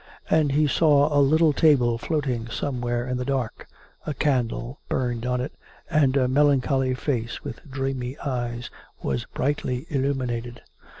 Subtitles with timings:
[0.31, 3.67] And he saw a little table floating some where in the dark;
[4.03, 5.53] a candle burned on it;
[5.91, 8.71] and a melancholy face with dreamy eyes
[9.03, 10.63] was brightly illuminated.